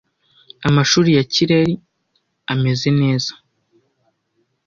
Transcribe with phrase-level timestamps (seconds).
[0.67, 1.73] Amashuri ya kireri
[2.53, 3.31] ameze neza